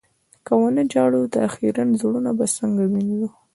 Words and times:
که 0.45 0.53
و 0.59 0.63
نه 0.75 0.83
ژاړو، 0.91 1.21
دا 1.35 1.43
خيرن 1.55 1.89
زړونه 2.01 2.31
به 2.37 2.45
څنګه 2.57 2.83
مينځو؟ 2.93 3.29